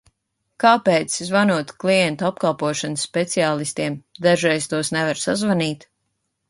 [0.61, 5.89] Kāpēc, zvanot klientu apkalpošanas speciālistiem, dažreiz tos nevar sazvanīt?